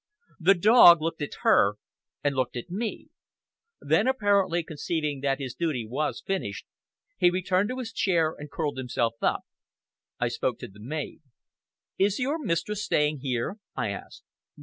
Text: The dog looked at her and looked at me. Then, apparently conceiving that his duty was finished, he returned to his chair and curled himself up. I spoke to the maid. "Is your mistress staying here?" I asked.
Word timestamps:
The 0.39 0.55
dog 0.55 0.99
looked 0.99 1.21
at 1.21 1.29
her 1.43 1.75
and 2.23 2.33
looked 2.35 2.57
at 2.57 2.71
me. 2.71 3.09
Then, 3.79 4.07
apparently 4.07 4.63
conceiving 4.63 5.21
that 5.21 5.37
his 5.37 5.53
duty 5.53 5.85
was 5.87 6.23
finished, 6.25 6.65
he 7.19 7.29
returned 7.29 7.69
to 7.69 7.77
his 7.77 7.93
chair 7.93 8.33
and 8.35 8.49
curled 8.49 8.79
himself 8.79 9.13
up. 9.21 9.41
I 10.19 10.27
spoke 10.29 10.57
to 10.57 10.67
the 10.67 10.79
maid. 10.79 11.21
"Is 11.99 12.17
your 12.17 12.39
mistress 12.39 12.83
staying 12.83 13.19
here?" 13.19 13.57
I 13.75 13.91
asked. 13.91 14.23